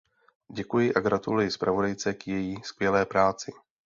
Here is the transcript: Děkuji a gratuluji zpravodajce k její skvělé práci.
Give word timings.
Děkuji 0.53 0.93
a 0.93 0.99
gratuluji 0.99 1.51
zpravodajce 1.51 2.13
k 2.13 2.27
její 2.27 2.55
skvělé 2.63 3.05
práci. 3.05 3.51